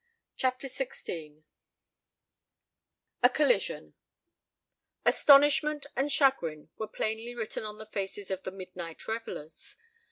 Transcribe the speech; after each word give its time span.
CHAPTER 0.35 0.67
XVI 0.67 1.43
A 3.21 3.29
COLLISION 3.29 3.93
Astonishment 5.05 5.85
and 5.95 6.11
chagrin 6.11 6.71
were 6.79 6.87
plainly 6.87 7.35
written 7.35 7.63
on 7.65 7.77
the 7.77 7.85
faces 7.85 8.31
of 8.31 8.41
the 8.41 8.49
midnight 8.49 9.07
revelers. 9.07 9.75